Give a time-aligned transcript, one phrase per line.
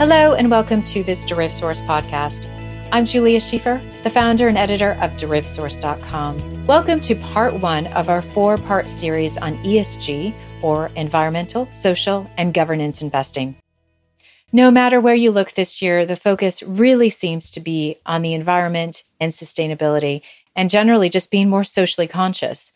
[0.00, 2.48] Hello, and welcome to this DerivSource podcast.
[2.90, 6.66] I'm Julia Schieffer, the founder and editor of DerivSource.com.
[6.66, 12.54] Welcome to part one of our four part series on ESG, or environmental, social, and
[12.54, 13.56] governance investing.
[14.52, 18.32] No matter where you look this year, the focus really seems to be on the
[18.32, 20.22] environment and sustainability,
[20.56, 22.72] and generally just being more socially conscious.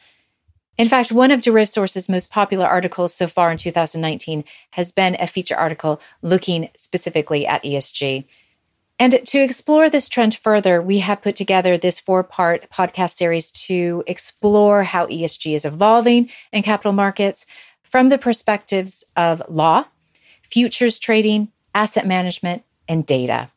[0.76, 5.26] In fact, one of DerivSource's most popular articles so far in 2019 has been a
[5.26, 8.24] feature article looking specifically at ESG.
[8.98, 13.50] And to explore this trend further, we have put together this four part podcast series
[13.66, 17.46] to explore how ESG is evolving in capital markets
[17.82, 19.84] from the perspectives of law,
[20.42, 23.50] futures trading, asset management, and data.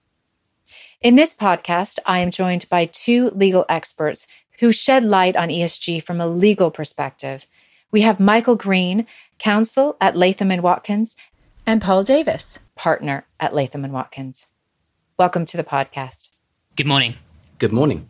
[1.02, 4.27] In this podcast, I am joined by two legal experts
[4.59, 7.47] who shed light on ESG from a legal perspective.
[7.91, 9.05] We have Michael Green,
[9.38, 11.16] counsel at Latham and Watkins,
[11.66, 14.47] and Paul Davis, partner at Latham and Watkins.
[15.17, 16.30] Welcome to the podcast.
[16.75, 17.16] Good morning.
[17.59, 18.09] Good morning.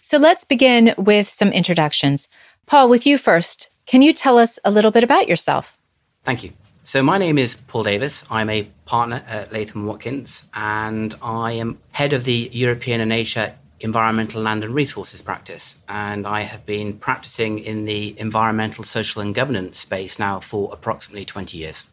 [0.00, 2.28] So let's begin with some introductions.
[2.66, 5.78] Paul, with you first, can you tell us a little bit about yourself?
[6.24, 6.52] Thank you.
[6.84, 8.24] So my name is Paul Davis.
[8.30, 13.56] I'm a partner at Latham Watkins, and I am head of the European and Asia
[13.80, 15.76] environmental land and resources practice.
[15.88, 21.24] And I have been practicing in the environmental, social, and governance space now for approximately
[21.24, 21.86] 20 years.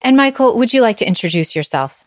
[0.00, 2.04] And Michael, would you like to introduce yourself?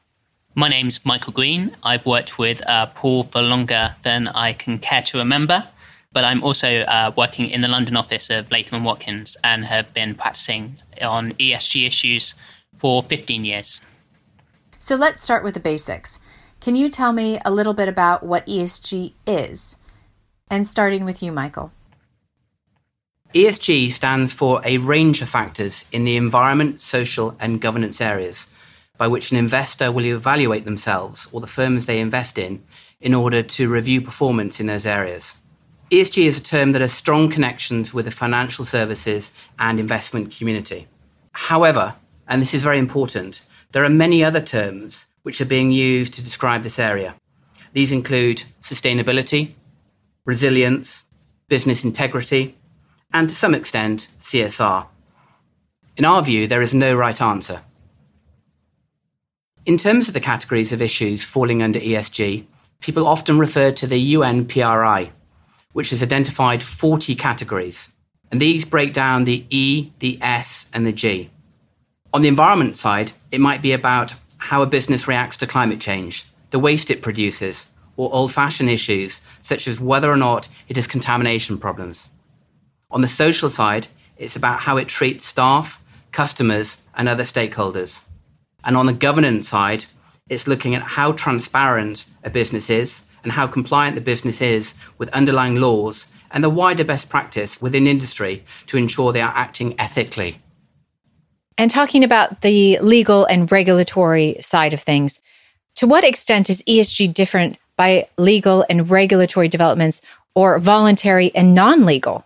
[0.53, 1.75] My name's Michael Green.
[1.83, 5.67] I've worked with uh, Paul for longer than I can care to remember,
[6.13, 9.93] but I'm also uh, working in the London office of Latham and Watkins and have
[9.93, 12.35] been practicing on ESG issues
[12.79, 13.81] for 15 years.
[14.79, 16.19] So let's start with the basics.
[16.65, 19.77] Can you tell me a little bit about what ESG is?
[20.49, 21.71] And starting with you, Michael.
[23.35, 28.47] ESG stands for a range of factors in the environment, social, and governance areas
[28.97, 32.63] by which an investor will evaluate themselves or the firms they invest in
[32.99, 35.35] in order to review performance in those areas.
[35.91, 40.87] ESG is a term that has strong connections with the financial services and investment community.
[41.31, 41.93] However,
[42.27, 46.23] and this is very important, there are many other terms which are being used to
[46.23, 47.15] describe this area.
[47.73, 49.53] These include sustainability,
[50.23, 51.05] resilience,
[51.47, 52.55] business integrity,
[53.11, 54.85] and to some extent, CSR.
[55.97, 57.61] In our view, there is no right answer.
[59.65, 62.45] In terms of the categories of issues falling under ESG,
[62.81, 65.11] people often refer to the UN PRI,
[65.73, 67.89] which has identified 40 categories.
[68.31, 71.31] And these break down the E, the S, and the G.
[72.13, 76.25] On the environment side, it might be about how a business reacts to climate change,
[76.51, 80.87] the waste it produces, or old fashioned issues such as whether or not it has
[80.87, 82.09] contamination problems.
[82.91, 83.87] On the social side,
[84.17, 85.81] it's about how it treats staff,
[86.11, 88.01] customers, and other stakeholders.
[88.63, 89.85] And on the governance side,
[90.29, 95.09] it's looking at how transparent a business is and how compliant the business is with
[95.09, 100.39] underlying laws and the wider best practice within industry to ensure they are acting ethically.
[101.57, 105.19] And talking about the legal and regulatory side of things,
[105.75, 110.01] to what extent is ESG different by legal and regulatory developments
[110.33, 112.25] or voluntary and non legal?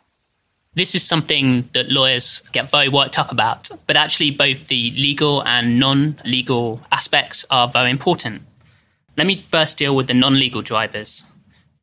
[0.76, 5.44] This is something that lawyers get very worked up about, but actually, both the legal
[5.46, 8.44] and non legal aspects are very important.
[9.18, 11.24] Let me first deal with the non legal drivers.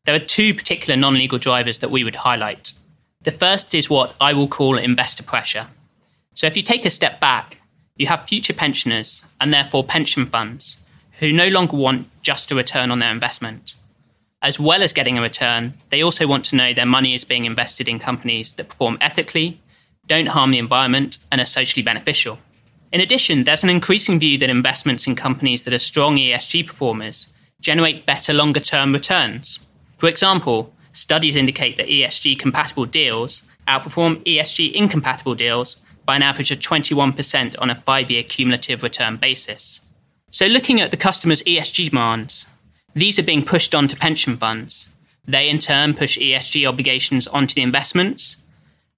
[0.04, 2.72] There are two particular non legal drivers that we would highlight.
[3.22, 5.66] The first is what I will call investor pressure.
[6.36, 7.62] So if you take a step back,
[7.96, 10.76] you have future pensioners and therefore pension funds
[11.18, 13.74] who no longer want just a return on their investment.
[14.42, 17.46] As well as getting a return, they also want to know their money is being
[17.46, 19.62] invested in companies that perform ethically,
[20.06, 22.38] don't harm the environment, and are socially beneficial.
[22.92, 27.28] In addition, there's an increasing view that investments in companies that are strong ESG performers
[27.62, 29.58] generate better longer term returns.
[29.96, 36.50] For example, studies indicate that ESG compatible deals outperform ESG incompatible deals by an average
[36.50, 39.80] of 21% on a five year cumulative return basis.
[40.30, 42.46] So, looking at the customer's ESG demands,
[42.94, 44.86] these are being pushed onto pension funds.
[45.26, 48.36] They in turn push ESG obligations onto the investments.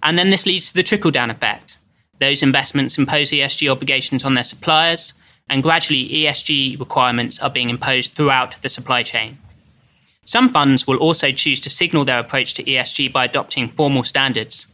[0.03, 1.79] And then this leads to the trickle down effect.
[2.21, 5.15] Those investments impose ESG obligations on their suppliers,
[5.49, 9.39] and gradually ESG requirements are being imposed throughout the supply chain.
[10.25, 14.67] Some funds will also choose to signal their approach to ESG by adopting formal standards,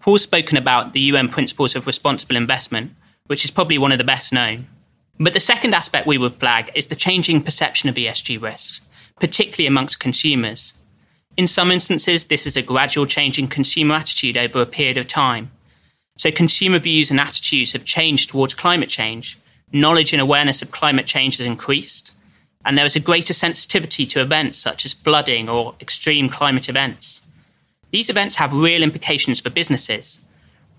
[0.00, 2.92] Paul's spoken about the UN Principles of Responsible Investment,
[3.26, 4.66] which is probably one of the best known.
[5.18, 8.80] But the second aspect we would flag is the changing perception of ESG risks,
[9.20, 10.72] particularly amongst consumers.
[11.36, 15.06] In some instances, this is a gradual change in consumer attitude over a period of
[15.06, 15.50] time.
[16.16, 19.38] So, consumer views and attitudes have changed towards climate change,
[19.72, 22.10] knowledge and awareness of climate change has increased,
[22.64, 27.22] and there is a greater sensitivity to events such as flooding or extreme climate events.
[27.90, 30.20] These events have real implications for businesses,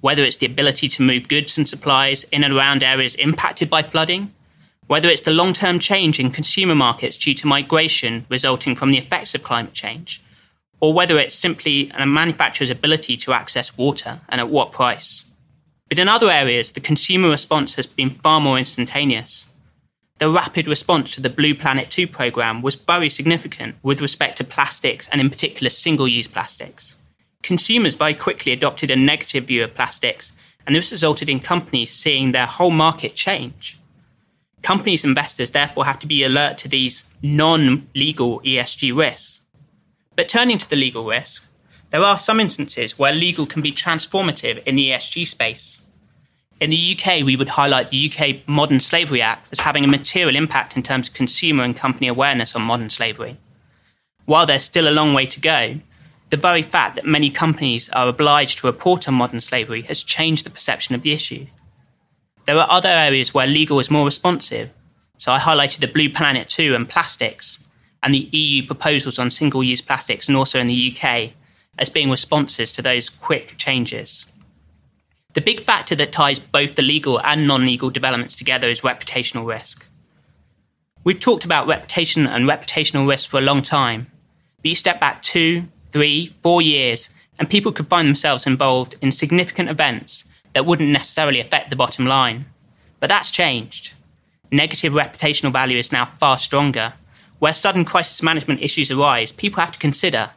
[0.01, 3.83] whether it's the ability to move goods and supplies in and around areas impacted by
[3.83, 4.33] flooding,
[4.87, 8.97] whether it's the long term change in consumer markets due to migration resulting from the
[8.97, 10.21] effects of climate change,
[10.79, 15.25] or whether it's simply a manufacturer's ability to access water and at what price.
[15.89, 19.47] But in other areas, the consumer response has been far more instantaneous
[20.21, 24.43] the rapid response to the Blue Planet 2 program was very significant with respect to
[24.43, 26.93] plastics and, in particular, single use plastics.
[27.41, 30.31] Consumers very quickly adopted a negative view of plastics,
[30.65, 33.79] and this resulted in companies seeing their whole market change.
[34.61, 39.41] Companies investors therefore have to be alert to these non legal ESG risks.
[40.15, 41.43] But turning to the legal risk,
[41.89, 45.79] there are some instances where legal can be transformative in the ESG space.
[46.59, 50.35] In the UK, we would highlight the UK Modern Slavery Act as having a material
[50.35, 53.37] impact in terms of consumer and company awareness on modern slavery.
[54.25, 55.79] While there's still a long way to go,
[56.31, 60.45] the very fact that many companies are obliged to report on modern slavery has changed
[60.45, 61.45] the perception of the issue.
[62.47, 64.69] There are other areas where legal is more responsive,
[65.17, 67.59] so I highlighted the Blue Planet 2 and plastics,
[68.01, 71.33] and the EU proposals on single use plastics, and also in the UK,
[71.77, 74.25] as being responses to those quick changes.
[75.33, 79.45] The big factor that ties both the legal and non legal developments together is reputational
[79.45, 79.85] risk.
[81.03, 84.07] We've talked about reputation and reputational risk for a long time,
[84.61, 87.09] but you step back two, three, four years,
[87.39, 90.23] and people could find themselves involved in significant events
[90.53, 92.45] that wouldn't necessarily affect the bottom line.
[92.99, 93.93] But that's changed.
[94.51, 96.93] Negative reputational value is now far stronger.
[97.39, 100.31] Where sudden crisis management issues arise, people have to consider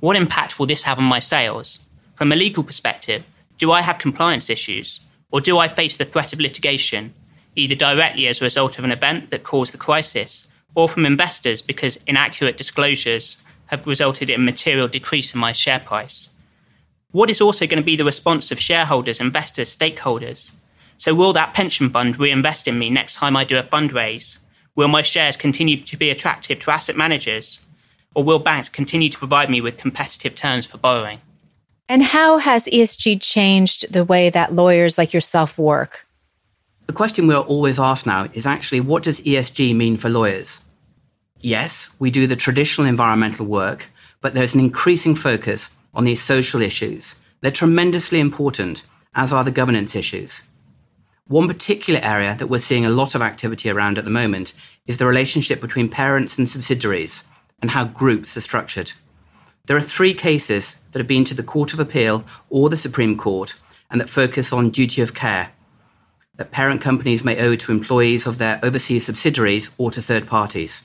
[0.00, 1.80] what impact will this have on my sales?
[2.14, 3.24] From a legal perspective,
[3.56, 5.00] do I have compliance issues?
[5.30, 7.14] Or do I face the threat of litigation,
[7.56, 11.62] either directly as a result of an event that caused the crisis, or from investors
[11.62, 13.38] because inaccurate disclosures
[13.74, 16.28] have resulted in material decrease in my share price?
[17.10, 20.50] What is also going to be the response of shareholders, investors, stakeholders?
[20.98, 24.38] So, will that pension fund reinvest in me next time I do a fundraise?
[24.76, 27.60] Will my shares continue to be attractive to asset managers?
[28.14, 31.20] Or will banks continue to provide me with competitive terms for borrowing?
[31.88, 36.06] And how has ESG changed the way that lawyers like yourself work?
[36.86, 40.60] The question we're always asked now is actually what does ESG mean for lawyers?
[41.44, 43.90] Yes, we do the traditional environmental work,
[44.22, 47.16] but there's an increasing focus on these social issues.
[47.42, 48.82] They're tremendously important,
[49.14, 50.42] as are the governance issues.
[51.26, 54.54] One particular area that we're seeing a lot of activity around at the moment
[54.86, 57.24] is the relationship between parents and subsidiaries
[57.60, 58.92] and how groups are structured.
[59.66, 63.18] There are three cases that have been to the Court of Appeal or the Supreme
[63.18, 63.52] Court
[63.90, 65.50] and that focus on duty of care
[66.36, 70.82] that parent companies may owe to employees of their overseas subsidiaries or to third parties.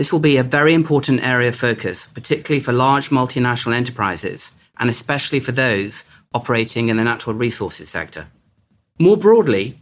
[0.00, 4.88] This will be a very important area of focus, particularly for large multinational enterprises and
[4.88, 8.28] especially for those operating in the natural resources sector.
[8.98, 9.78] More broadly,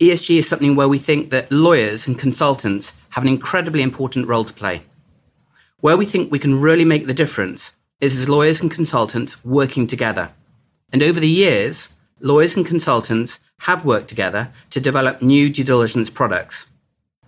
[0.00, 4.44] ESG is something where we think that lawyers and consultants have an incredibly important role
[4.44, 4.82] to play.
[5.78, 9.86] Where we think we can really make the difference is as lawyers and consultants working
[9.86, 10.32] together.
[10.92, 16.10] And over the years, lawyers and consultants have worked together to develop new due diligence
[16.10, 16.66] products.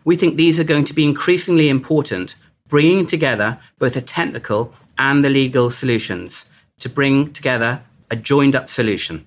[0.04, 2.34] We think these are going to be increasingly important,
[2.68, 6.46] bringing together both the technical and the legal solutions
[6.80, 9.24] to bring together a joined up solution.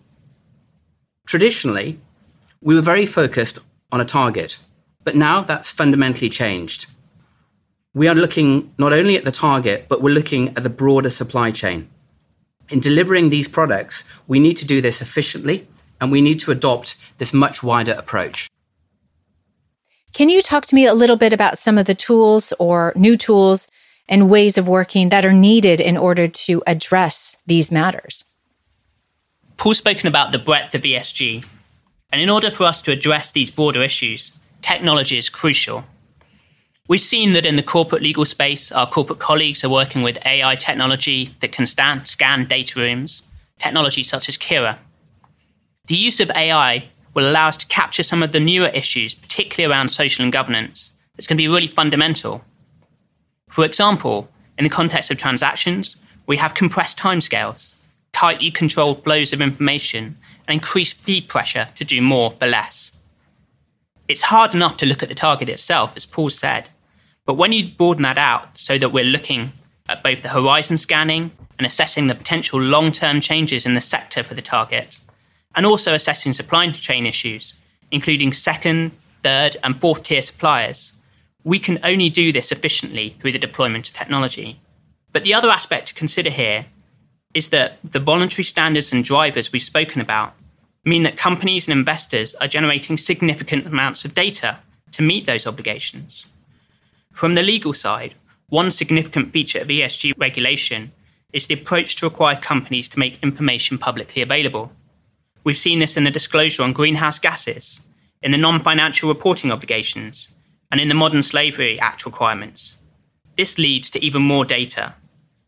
[1.25, 1.99] Traditionally,
[2.61, 3.59] we were very focused
[3.91, 4.57] on a target,
[5.03, 6.87] but now that's fundamentally changed
[7.97, 11.49] we are looking not only at the target, but we're looking at the broader supply
[11.49, 11.89] chain.
[12.69, 15.67] In delivering these products, we need to do this efficiently
[15.99, 18.47] and we need to adopt this much wider approach.
[20.13, 23.17] Can you talk to me a little bit about some of the tools or new
[23.17, 23.67] tools
[24.09, 28.25] and ways of working that are needed in order to address these matters?
[29.57, 31.45] Paul's spoken about the breadth of ESG.
[32.11, 35.83] And in order for us to address these broader issues, technology is crucial.
[36.87, 40.55] We've seen that in the corporate legal space, our corporate colleagues are working with AI
[40.55, 43.23] technology that can stand, scan data rooms,
[43.59, 44.77] technology such as Kira.
[45.87, 46.87] The use of AI
[47.17, 50.91] will allow us to capture some of the newer issues, particularly around social and governance.
[51.17, 52.43] It's going to be really fundamental.
[53.49, 55.95] For example, in the context of transactions,
[56.27, 57.73] we have compressed timescales,
[58.13, 60.15] tightly controlled flows of information,
[60.47, 62.91] and increased feed pressure to do more for less.
[64.07, 66.69] It's hard enough to look at the target itself, as Paul said,
[67.25, 69.53] but when you broaden that out so that we're looking
[69.89, 74.21] at both the horizon scanning and assessing the potential long term changes in the sector
[74.21, 74.99] for the target,
[75.57, 77.53] and also assessing supply chain issues,
[77.91, 78.91] including second,
[79.23, 80.93] third, and fourth tier suppliers,
[81.43, 84.59] we can only do this efficiently through the deployment of technology.
[85.11, 86.67] But the other aspect to consider here
[87.33, 90.33] is that the voluntary standards and drivers we've spoken about
[90.85, 94.59] mean that companies and investors are generating significant amounts of data
[94.91, 96.27] to meet those obligations.
[97.11, 98.13] From the legal side,
[98.49, 100.91] one significant feature of ESG regulation
[101.33, 104.71] is the approach to require companies to make information publicly available.
[105.47, 107.79] We've seen this in the disclosure on greenhouse gases,
[108.21, 110.27] in the non financial reporting obligations,
[110.69, 112.75] and in the Modern Slavery Act requirements.
[113.37, 114.95] This leads to even more data.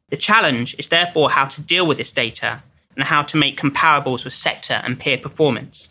[0.09, 2.63] The challenge is therefore how to deal with this data
[2.95, 5.89] and how to make comparables with sector and peer performance.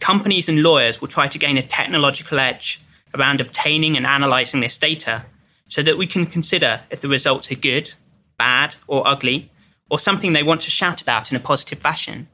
[0.00, 2.80] Companies and lawyers will try to gain a technological edge
[3.14, 5.26] around obtaining and analysing this data
[5.68, 7.92] so that we can consider if the results are good,
[8.38, 9.50] bad, or ugly,
[9.90, 12.26] or something they want to shout about in a positive fashion.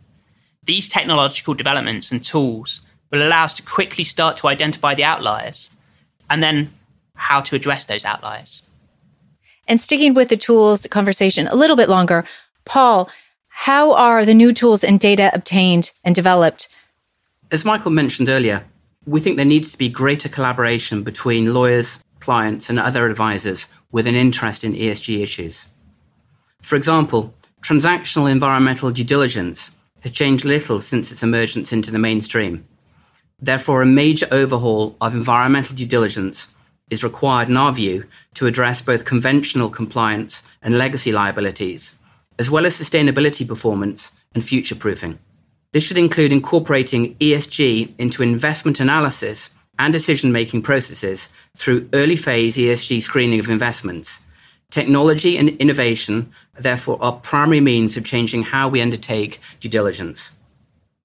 [0.70, 5.68] These technological developments and tools will allow us to quickly start to identify the outliers
[6.30, 6.72] and then
[7.16, 8.62] how to address those outliers.
[9.66, 12.24] And sticking with the tools conversation a little bit longer,
[12.64, 13.10] Paul,
[13.48, 16.68] how are the new tools and data obtained and developed?
[17.50, 18.64] As Michael mentioned earlier,
[19.06, 24.06] we think there needs to be greater collaboration between lawyers, clients, and other advisors with
[24.06, 25.66] an interest in ESG issues.
[26.62, 32.66] For example, transactional environmental due diligence has changed little since its emergence into the mainstream.
[33.40, 36.49] Therefore, a major overhaul of environmental due diligence
[36.90, 38.04] is required, in our view,
[38.35, 41.95] to address both conventional compliance and legacy liabilities,
[42.38, 45.19] as well as sustainability performance and future proofing.
[45.73, 52.57] This should include incorporating ESG into investment analysis and decision making processes through early phase
[52.57, 54.21] ESG screening of investments.
[54.70, 60.30] Technology and innovation, therefore, are primary means of changing how we undertake due diligence.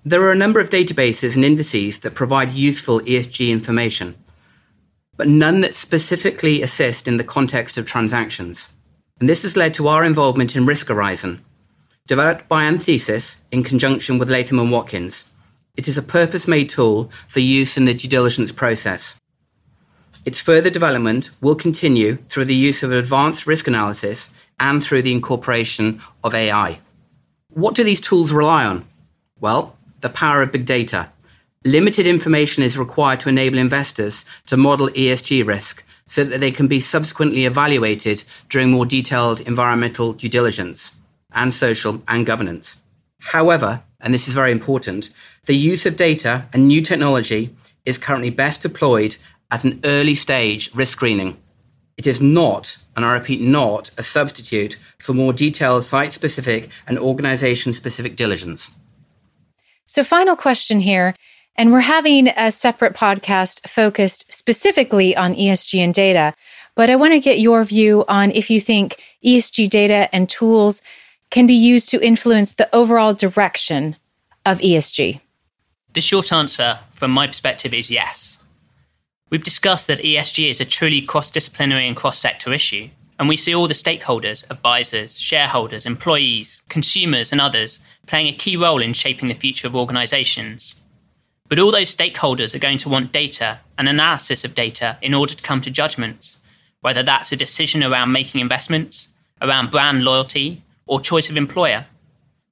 [0.04, 4.16] There are a number of databases and indices that provide useful ESG information,
[5.18, 8.70] but none that specifically assist in the context of transactions.
[9.20, 11.44] And this has led to our involvement in Risk Horizon,
[12.06, 15.26] developed by Anthesis in conjunction with Latham & Watkins.
[15.76, 19.16] It is a purpose-made tool for use in the due diligence process.
[20.26, 24.30] Its further development will continue through the use of advanced risk analysis
[24.60, 26.80] and through the incorporation of AI.
[27.50, 28.86] What do these tools rely on?
[29.40, 31.10] Well, the power of big data.
[31.64, 36.68] Limited information is required to enable investors to model ESG risk so that they can
[36.68, 40.92] be subsequently evaluated during more detailed environmental due diligence
[41.32, 42.78] and social and governance.
[43.20, 45.10] However, and this is very important,
[45.46, 47.56] the use of data and new technology
[47.86, 49.16] is currently best deployed
[49.52, 51.38] at an early stage risk screening.
[51.98, 57.00] It is not, and I repeat, not a substitute for more detailed site specific and
[57.00, 58.72] organization specific diligence.
[59.86, 61.16] So, final question here.
[61.58, 66.34] And we're having a separate podcast focused specifically on ESG and data.
[66.76, 70.82] But I want to get your view on if you think ESG data and tools
[71.30, 73.96] can be used to influence the overall direction
[74.46, 75.22] of ESG.
[75.94, 78.38] The short answer, from my perspective, is yes.
[79.32, 83.36] We've discussed that ESG is a truly cross disciplinary and cross sector issue, and we
[83.36, 88.94] see all the stakeholders, advisors, shareholders, employees, consumers, and others playing a key role in
[88.94, 90.76] shaping the future of organizations.
[91.48, 95.34] But all those stakeholders are going to want data and analysis of data in order
[95.34, 96.38] to come to judgments,
[96.82, 99.08] whether that's a decision around making investments,
[99.42, 101.88] around brand loyalty, or choice of employer.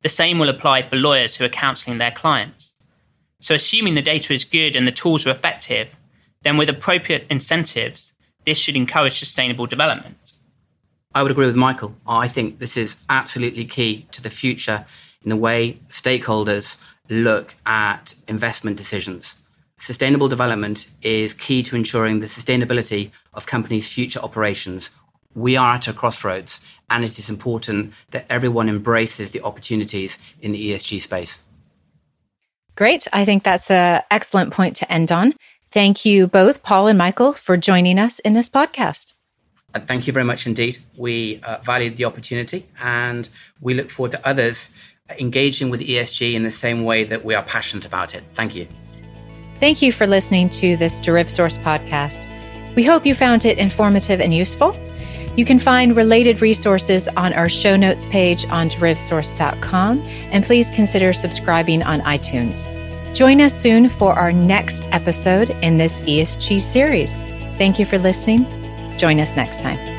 [0.02, 2.74] The same will apply for lawyers who are counseling their clients.
[3.42, 5.90] So, assuming the data is good and the tools are effective,
[6.44, 8.14] then with appropriate incentives,
[8.46, 10.34] this should encourage sustainable development.
[11.16, 11.96] I would agree with Michael.
[12.08, 14.86] I think this is absolutely key to the future
[15.24, 16.78] in the way stakeholders
[17.10, 19.38] look at investment decisions.
[19.78, 24.90] Sustainable development is key to ensuring the sustainability of companies' future operations.
[25.36, 30.52] We are at a crossroads, and it is important that everyone embraces the opportunities in
[30.52, 31.40] the ESG space.
[32.76, 33.08] Great.
[33.14, 35.34] I think that's an excellent point to end on.
[35.74, 39.14] Thank you both, Paul and Michael, for joining us in this podcast.
[39.74, 40.78] Uh, thank you very much indeed.
[40.96, 43.28] We uh, valued the opportunity and
[43.60, 44.70] we look forward to others
[45.18, 48.24] engaging with ESG in the same way that we are passionate about it.
[48.36, 48.68] Thank you.
[49.60, 52.24] Thank you for listening to this DerivSource podcast.
[52.76, 54.78] We hope you found it informative and useful.
[55.36, 61.14] You can find related resources on our show notes page on derivsource.com, and please consider
[61.14, 62.68] subscribing on iTunes.
[63.14, 67.22] Join us soon for our next episode in this ESG series.
[67.60, 68.46] Thank you for listening.
[68.98, 69.93] Join us next time.